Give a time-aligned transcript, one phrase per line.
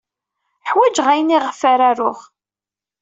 [0.69, 2.19] Ḥwajeɣ ayen ayɣef ara aruɣ.